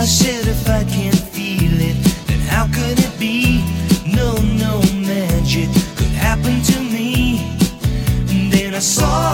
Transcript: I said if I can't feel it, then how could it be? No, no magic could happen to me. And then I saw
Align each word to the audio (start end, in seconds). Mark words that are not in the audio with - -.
I 0.00 0.06
said 0.06 0.46
if 0.46 0.66
I 0.66 0.82
can't 0.84 1.14
feel 1.14 1.78
it, 1.78 1.94
then 2.26 2.40
how 2.48 2.64
could 2.68 2.98
it 2.98 3.18
be? 3.18 3.60
No, 4.06 4.32
no 4.56 4.80
magic 4.96 5.68
could 5.94 6.14
happen 6.16 6.62
to 6.62 6.80
me. 6.80 7.40
And 8.30 8.50
then 8.50 8.74
I 8.74 8.78
saw 8.78 9.29